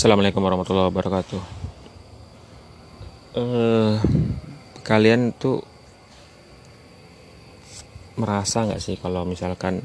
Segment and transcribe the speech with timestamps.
[0.00, 1.42] Assalamualaikum warahmatullahi wabarakatuh.
[3.36, 3.94] Eh,
[4.80, 5.60] kalian tuh
[8.16, 9.84] merasa nggak sih kalau misalkan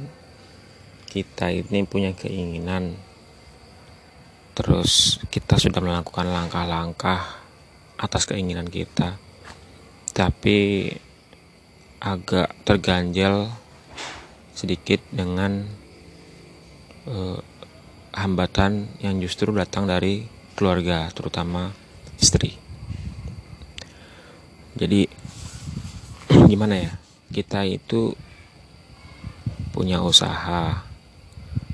[1.12, 2.96] kita ini punya keinginan,
[4.56, 7.44] terus kita sudah melakukan langkah-langkah
[8.00, 9.20] atas keinginan kita,
[10.16, 10.88] tapi
[12.00, 13.52] agak terganjal
[14.56, 15.68] sedikit dengan
[17.04, 17.55] eh,
[18.16, 20.23] hambatan yang justru datang dari
[20.55, 21.76] keluarga, terutama
[22.16, 22.55] istri.
[24.76, 25.08] Jadi
[26.52, 26.91] gimana ya?
[27.30, 28.16] Kita itu
[29.75, 30.88] punya usaha.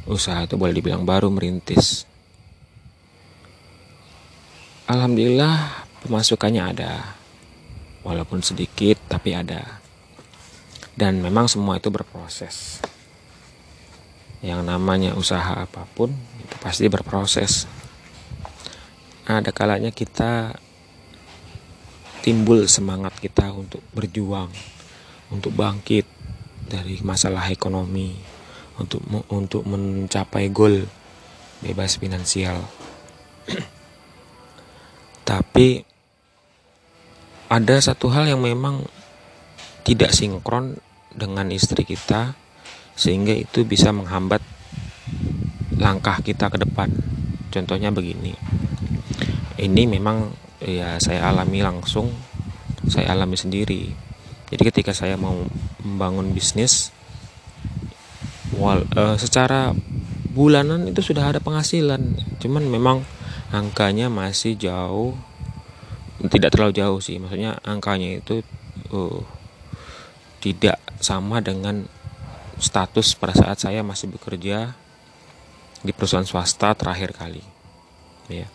[0.09, 2.09] Usaha itu boleh dibilang baru merintis.
[4.89, 6.93] Alhamdulillah pemasukannya ada.
[8.01, 9.77] Walaupun sedikit tapi ada.
[10.97, 12.81] Dan memang semua itu berproses
[14.41, 16.09] yang namanya usaha apa pun
[16.41, 17.69] itu pasti berproses.
[19.29, 20.57] Ada kalanya kita
[22.25, 24.49] timbul semangat kita untuk berjuang,
[25.29, 26.09] untuk bangkit
[26.65, 28.17] dari masalah ekonomi,
[28.81, 30.89] untuk untuk mencapai goal
[31.61, 32.65] bebas finansial.
[35.29, 35.85] Tapi
[37.45, 38.89] ada satu hal yang memang
[39.85, 40.81] tidak sinkron
[41.13, 42.40] dengan istri kita
[43.01, 44.45] sehingga itu bisa menghambat
[45.81, 46.93] langkah kita ke depan.
[47.49, 48.37] Contohnya begini.
[49.57, 50.29] Ini memang
[50.61, 52.13] ya saya alami langsung,
[52.85, 53.89] saya alami sendiri.
[54.53, 55.33] Jadi ketika saya mau
[55.81, 56.93] membangun bisnis
[58.53, 59.73] wal, uh, secara
[60.29, 62.21] bulanan itu sudah ada penghasilan.
[62.37, 63.01] Cuman memang
[63.49, 65.17] angkanya masih jauh
[66.29, 67.17] tidak terlalu jauh sih.
[67.17, 68.45] Maksudnya angkanya itu
[68.93, 69.25] uh,
[70.37, 71.89] tidak sama dengan
[72.61, 74.77] status pada saat saya masih bekerja
[75.81, 77.41] di perusahaan swasta terakhir kali.
[78.29, 78.45] Ya.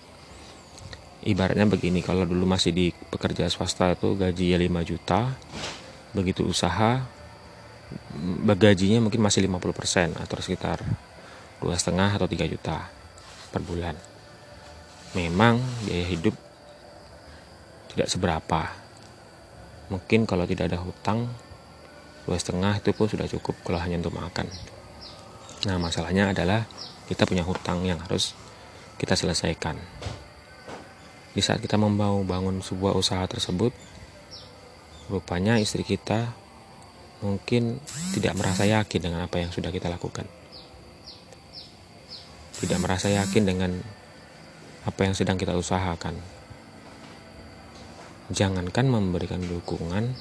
[1.27, 5.35] Ibaratnya begini kalau dulu masih di pekerja swasta itu gaji ya 5 juta
[6.15, 7.03] begitu usaha
[8.57, 10.87] gajinya mungkin masih 50% atau sekitar
[11.59, 12.87] dua setengah atau 3 juta
[13.51, 13.99] per bulan.
[15.19, 16.35] Memang biaya hidup
[17.91, 18.71] tidak seberapa.
[19.91, 21.27] Mungkin kalau tidak ada hutang
[22.27, 24.51] dua setengah itu pun sudah cukup kalau hanya untuk makan.
[25.71, 26.67] Nah masalahnya adalah
[27.07, 28.35] kita punya hutang yang harus
[28.99, 29.79] kita selesaikan.
[31.33, 33.71] Di saat kita membangun bangun sebuah usaha tersebut
[35.07, 36.35] rupanya istri kita
[37.23, 37.79] mungkin
[38.13, 40.27] tidak merasa yakin dengan apa yang sudah kita lakukan.
[42.57, 43.71] Tidak merasa yakin dengan
[44.83, 46.17] apa yang sedang kita usahakan.
[48.33, 50.17] Jangankan memberikan dukungan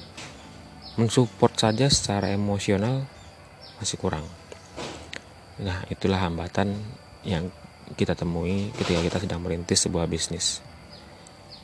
[0.96, 3.04] mensupport saja secara emosional
[3.76, 4.24] masih kurang.
[5.60, 6.72] Nah, itulah hambatan
[7.20, 7.52] yang
[7.94, 10.64] kita temui ketika kita sedang merintis sebuah bisnis.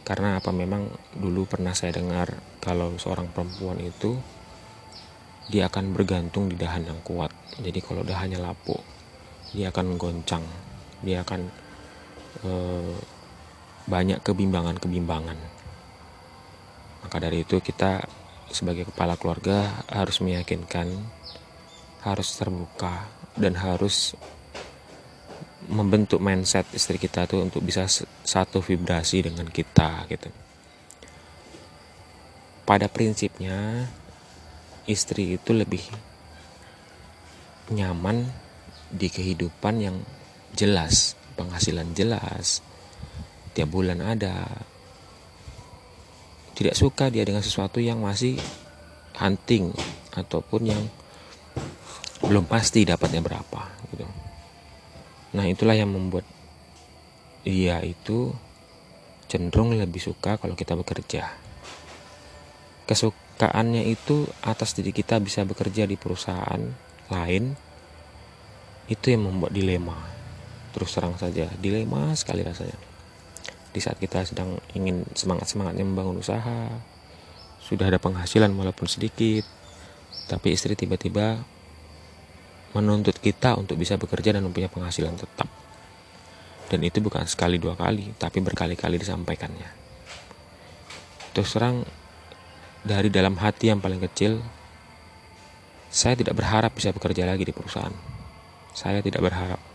[0.05, 2.29] Karena apa memang dulu pernah saya dengar
[2.61, 4.21] kalau seorang perempuan itu
[5.49, 7.33] dia akan bergantung di dahan yang kuat.
[7.57, 8.85] Jadi kalau dahannya lapuk,
[9.57, 10.45] dia akan goncang,
[11.01, 11.41] dia akan
[12.45, 12.95] eh,
[13.89, 15.39] banyak kebimbangan-kebimbangan.
[17.03, 18.22] Maka dari itu kita
[18.53, 20.93] sebagai kepala keluarga harus meyakinkan,
[22.05, 24.13] harus terbuka dan harus
[25.71, 27.87] membentuk mindset istri kita tuh untuk bisa
[28.23, 30.29] satu vibrasi dengan kita gitu.
[32.63, 33.89] Pada prinsipnya
[34.87, 35.83] istri itu lebih
[37.71, 38.27] nyaman
[38.93, 39.97] di kehidupan yang
[40.53, 42.61] jelas, penghasilan jelas,
[43.57, 44.67] tiap bulan ada,
[46.63, 48.39] tidak suka dia dengan sesuatu yang masih
[49.19, 49.75] hunting
[50.15, 50.83] ataupun yang
[52.23, 54.07] belum pasti dapatnya berapa gitu.
[55.35, 56.23] Nah, itulah yang membuat
[57.43, 58.31] dia itu
[59.27, 61.35] cenderung lebih suka kalau kita bekerja.
[62.87, 66.63] Kesukaannya itu atas diri kita bisa bekerja di perusahaan
[67.11, 67.59] lain
[68.87, 69.99] itu yang membuat dilema.
[70.71, 72.92] Terus terang saja, dilema sekali rasanya
[73.73, 76.69] di saat kita sedang ingin semangat-semangatnya membangun usaha,
[77.65, 79.49] sudah ada penghasilan walaupun sedikit,
[80.29, 81.41] tapi istri tiba-tiba
[82.77, 85.49] menuntut kita untuk bisa bekerja dan mempunyai penghasilan tetap.
[86.69, 89.69] Dan itu bukan sekali dua kali, tapi berkali-kali disampaikannya.
[91.33, 91.85] Terus terang,
[92.85, 94.41] dari dalam hati yang paling kecil,
[95.93, 97.93] saya tidak berharap bisa bekerja lagi di perusahaan.
[98.73, 99.72] Saya tidak berharap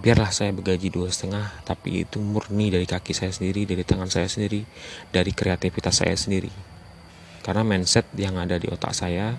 [0.00, 4.26] biarlah saya bergaji dua setengah tapi itu murni dari kaki saya sendiri dari tangan saya
[4.26, 4.64] sendiri
[5.12, 6.50] dari kreativitas saya sendiri
[7.44, 9.36] karena mindset yang ada di otak saya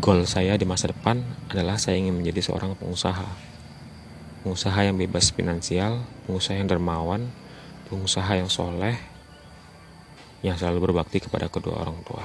[0.00, 1.20] goal saya di masa depan
[1.52, 3.56] adalah saya ingin menjadi seorang pengusaha
[4.46, 7.34] pengusaha yang bebas finansial, pengusaha yang dermawan,
[7.90, 8.94] pengusaha yang soleh,
[10.46, 12.22] yang selalu berbakti kepada kedua orang tua.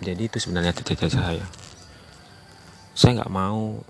[0.00, 1.44] Jadi itu sebenarnya cita-cita saya.
[2.96, 3.84] Saya nggak mau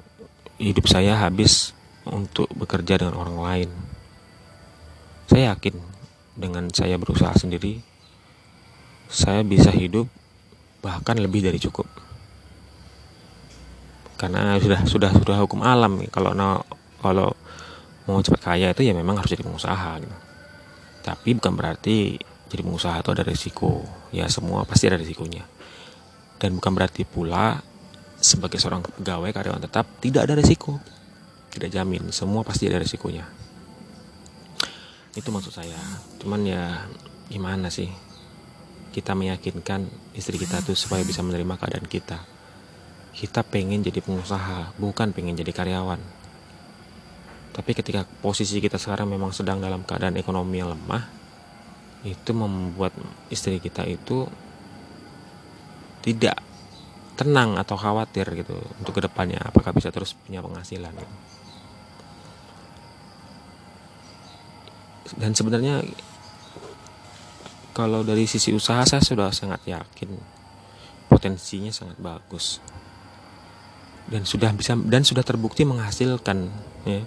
[0.57, 1.77] hidup saya habis
[2.09, 3.71] untuk bekerja dengan orang lain.
[5.27, 5.75] Saya yakin
[6.37, 7.83] dengan saya berusaha sendiri,
[9.11, 10.07] saya bisa hidup
[10.81, 11.89] bahkan lebih dari cukup.
[14.17, 16.33] Karena sudah sudah sudah hukum alam kalau
[17.05, 17.29] kalau
[18.07, 20.17] mau cepat kaya itu ya memang harus jadi pengusaha gitu.
[21.05, 22.17] Tapi bukan berarti
[22.49, 23.85] jadi pengusaha itu ada risiko.
[24.15, 25.45] Ya semua pasti ada risikonya.
[26.41, 27.61] Dan bukan berarti pula
[28.27, 30.83] sebagai seorang pegawai karyawan tetap tidak ada risiko.
[31.55, 33.25] Tidak jamin, semua pasti ada risikonya.
[35.15, 35.79] Itu maksud saya.
[36.21, 36.85] Cuman ya
[37.31, 37.89] gimana sih?
[38.93, 42.19] Kita meyakinkan istri kita tuh supaya bisa menerima keadaan kita.
[43.17, 46.01] Kita pengen jadi pengusaha, bukan pengen jadi karyawan.
[47.57, 51.09] Tapi ketika posisi kita sekarang memang sedang dalam keadaan ekonomi yang lemah,
[52.05, 52.93] itu membuat
[53.33, 54.29] istri kita itu
[56.05, 56.46] tidak
[57.17, 61.17] tenang atau khawatir gitu untuk ke depannya apakah bisa terus punya penghasilan gitu.
[65.15, 65.87] dan sebenarnya
[67.71, 70.11] kalau dari sisi usaha saya sudah sangat yakin
[71.07, 72.59] potensinya sangat bagus.
[74.07, 76.39] Dan sudah bisa dan sudah terbukti menghasilkan
[76.87, 77.03] ya.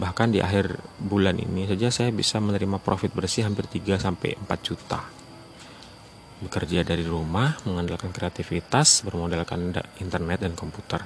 [0.00, 4.48] Bahkan di akhir bulan ini saja saya bisa menerima profit bersih hampir 3 sampai 4
[4.64, 5.19] juta
[6.40, 11.04] bekerja dari rumah, mengandalkan kreativitas, bermodalkan internet dan komputer.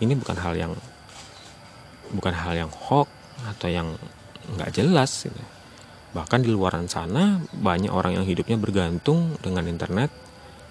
[0.00, 0.72] Ini bukan hal yang
[2.10, 3.08] bukan hal yang hoax
[3.44, 3.94] atau yang
[4.56, 5.28] nggak jelas.
[5.28, 5.42] Gitu.
[6.16, 10.10] Bahkan di luaran sana banyak orang yang hidupnya bergantung dengan internet,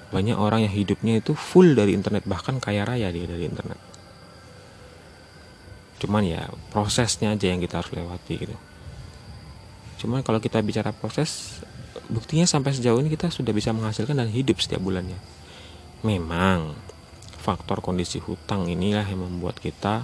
[0.09, 3.79] banyak orang yang hidupnya itu full dari internet bahkan kaya raya dia dari internet.
[6.00, 8.57] Cuman ya prosesnya aja yang kita harus lewati gitu.
[10.00, 11.59] Cuman kalau kita bicara proses
[12.09, 15.17] buktinya sampai sejauh ini kita sudah bisa menghasilkan dan hidup setiap bulannya.
[16.01, 16.75] Memang
[17.39, 20.03] faktor kondisi hutang inilah yang membuat kita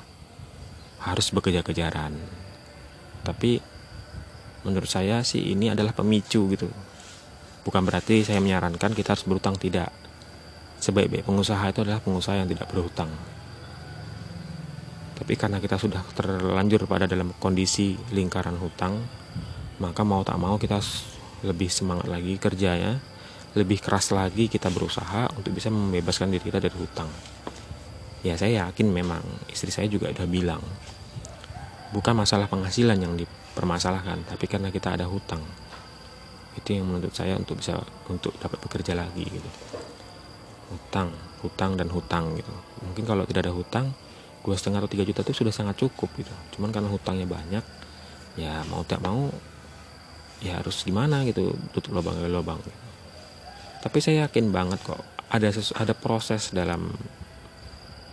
[1.04, 2.46] harus bekerja-kejaran
[3.26, 3.58] tapi
[4.62, 6.70] menurut saya sih ini adalah pemicu gitu.
[7.66, 9.90] Bukan berarti saya menyarankan kita harus berhutang tidak.
[10.78, 13.10] Sebaik-baik pengusaha itu adalah pengusaha yang tidak berhutang.
[15.18, 19.02] Tapi karena kita sudah terlanjur pada dalam kondisi lingkaran hutang
[19.76, 20.80] maka mau tak mau kita
[21.44, 23.02] lebih semangat lagi kerjanya
[23.56, 27.08] lebih keras lagi kita berusaha untuk bisa membebaskan diri kita dari hutang.
[28.20, 30.60] Ya saya yakin memang istri saya juga udah bilang
[31.96, 35.40] bukan masalah penghasilan yang dipermasalahkan tapi karena kita ada hutang.
[36.60, 37.80] Itu yang menurut saya untuk bisa
[38.12, 39.50] untuk dapat bekerja lagi gitu.
[40.76, 41.16] Hutang
[41.46, 42.52] hutang dan hutang gitu.
[42.84, 43.96] Mungkin kalau tidak ada hutang
[44.42, 46.34] dua setengah atau tiga juta itu sudah sangat cukup gitu.
[46.58, 47.64] Cuman karena hutangnya banyak
[48.36, 49.32] ya mau tak mau
[50.44, 52.60] ya harus gimana gitu tutup lubang lubang
[53.80, 55.00] tapi saya yakin banget kok
[55.30, 56.90] ada ada proses dalam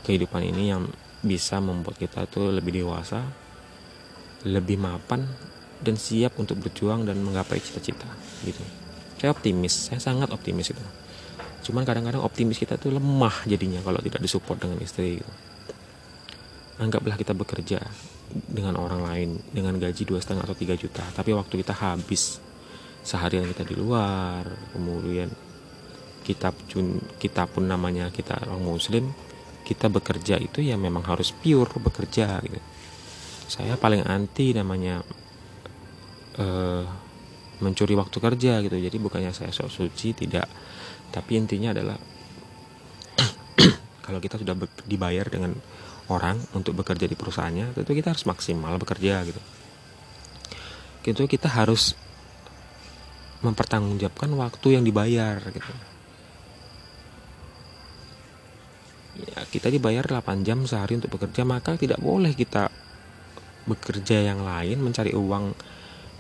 [0.03, 0.85] kehidupan ini yang
[1.23, 3.23] bisa membuat kita tuh lebih dewasa
[4.43, 5.23] lebih mapan
[5.83, 8.07] dan siap untuk berjuang dan menggapai cita-cita
[8.47, 8.63] gitu.
[9.19, 10.83] Saya optimis saya sangat optimis itu.
[11.63, 15.33] Cuman kadang-kadang optimis kita tuh lemah jadinya kalau tidak disupport dengan istri gitu.
[16.83, 17.79] Anggaplah kita bekerja
[18.33, 22.43] dengan orang lain dengan gaji dua setengah atau tiga juta tapi waktu kita habis
[23.07, 25.31] seharian kita di luar kemudian
[26.23, 29.05] kita pun kita pun namanya kita orang muslim
[29.63, 32.61] kita bekerja itu ya memang harus pure bekerja gitu.
[33.47, 35.01] Saya paling anti namanya
[36.39, 36.85] uh,
[37.63, 38.77] mencuri waktu kerja gitu.
[38.77, 40.51] Jadi bukannya saya sok suci tidak.
[41.15, 41.97] Tapi intinya adalah
[44.05, 45.55] kalau kita sudah dibayar dengan
[46.13, 49.41] orang untuk bekerja di perusahaannya tentu kita harus maksimal bekerja gitu.
[51.03, 51.97] Gitu kita harus
[53.43, 55.73] mempertanggungjawabkan waktu yang dibayar gitu.
[59.33, 62.71] Ya kita dibayar 8 jam sehari untuk bekerja maka tidak boleh kita
[63.67, 65.55] bekerja yang lain mencari uang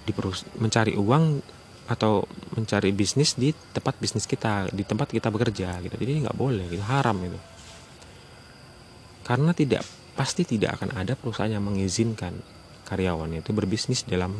[0.03, 1.43] di perus mencari uang
[1.91, 2.23] atau
[2.55, 5.95] mencari bisnis di tempat bisnis kita di tempat kita bekerja gitu.
[5.95, 6.83] Jadi nggak boleh gitu.
[6.83, 7.39] Haram itu
[9.23, 12.37] karena tidak pasti tidak akan ada perusahaan yang mengizinkan
[12.87, 14.37] karyawannya itu berbisnis dalam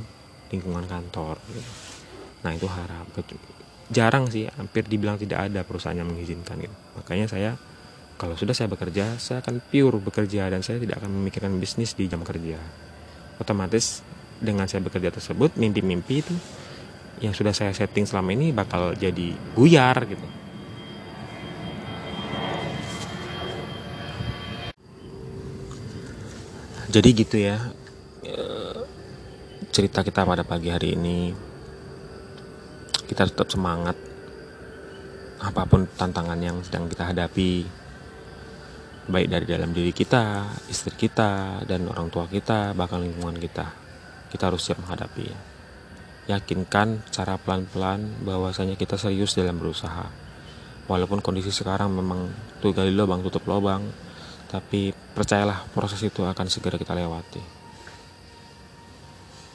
[0.53, 1.73] lingkungan kantor gitu.
[2.45, 3.09] nah itu harap
[3.93, 6.77] jarang sih hampir dibilang tidak ada perusahaan yang mengizinkan gitu.
[6.97, 7.51] Makanya saya
[8.17, 12.09] kalau sudah saya bekerja saya akan pure bekerja dan saya tidak akan memikirkan bisnis di
[12.09, 12.57] jam kerja.
[13.37, 14.01] Otomatis
[14.41, 16.35] dengan saya bekerja tersebut mimpi-mimpi itu
[17.23, 20.42] yang sudah saya setting selama ini bakal jadi buyar gitu
[26.93, 27.57] jadi gitu ya
[28.29, 28.79] eh,
[29.73, 31.33] cerita kita pada pagi hari ini
[33.09, 33.97] kita tetap semangat
[35.41, 37.65] apa pun tantangan yang sedang kita hadapi
[39.03, 43.67] baik dari dalam diri kita, istri kita, dan orang tua kita, bahkan lingkungan kita.
[44.31, 45.27] Kita harus siap menghadapi.
[46.31, 50.07] Yakinkan cara pelan-pelan bahwasanya kita serius dalam berusaha.
[50.87, 52.31] Walaupun kondisi sekarang memang
[52.63, 53.83] tuh gali lubang tutup lubang,
[54.53, 57.41] tapi percayalah proses itu akan segera kita lewati.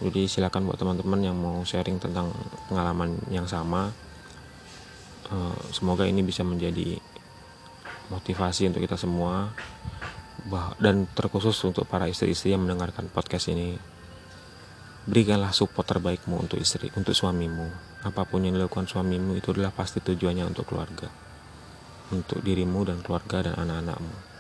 [0.02, 2.34] Jadi silakan buat teman-teman yang mau sharing tentang
[2.66, 3.94] pengalaman yang sama.
[5.30, 6.98] Eh, semoga ini bisa menjadi
[8.10, 9.54] motivasi untuk kita semua
[10.80, 13.76] dan terkhusus untuk para istri-istri yang mendengarkan podcast ini
[15.04, 17.68] berikanlah support terbaikmu untuk istri untuk suamimu
[18.08, 21.12] apa pun yang dilakukan suamimu itu adalah pasti tujuannya untuk keluarga
[22.16, 24.37] untuk dirimu dan keluarga dan anak-anakmu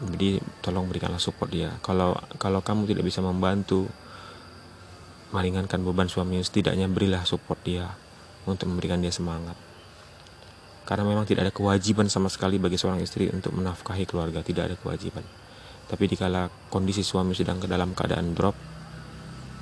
[0.00, 3.84] jadi tolong berikanlah support dia kalau kalau kamu tidak bisa membantu
[5.30, 7.86] meringankan beban suamimu setidaknya berilah support dia
[8.48, 9.54] untuk memberikan dia semangat
[10.90, 14.74] karena memang tidak ada kewajiban sama sekali bagi seorang istri untuk menafkahi keluarga, tidak ada
[14.74, 15.22] kewajiban.
[15.86, 18.58] Tapi dikala kondisi suami sedang ke dalam keadaan drop,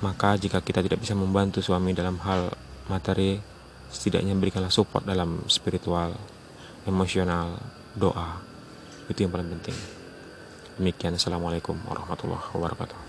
[0.01, 2.49] maka jika kita tidak bisa membantu suami dalam hal
[2.89, 3.37] materi,
[3.93, 6.17] setidaknya berikanlah support dalam spiritual,
[6.89, 7.61] emosional,
[7.93, 8.41] doa.
[9.05, 9.98] Itu yang paling penting.
[10.79, 13.08] Demikian, Assalamualaikum warahmatullahi wabarakatuh.